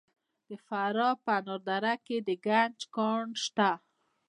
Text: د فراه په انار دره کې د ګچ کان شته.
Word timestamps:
د 0.47 0.49
فراه 0.65 1.15
په 1.23 1.31
انار 1.39 1.61
دره 1.67 1.93
کې 2.05 2.17
د 2.27 2.29
ګچ 2.45 2.77
کان 2.95 3.27
شته. 3.43 3.71